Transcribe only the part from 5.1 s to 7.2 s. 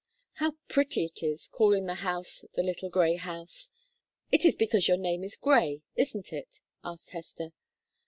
is Grey, isn't it?" asked